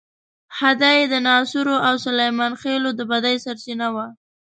[0.57, 4.07] خدۍ د ناصرو او سلیمان خېلو د بدۍ سرچینه وه.